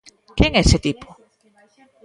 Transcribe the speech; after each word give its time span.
Quen 0.37 0.51
é 0.53 0.61
ese 0.65 0.77
tipo? 0.85 1.07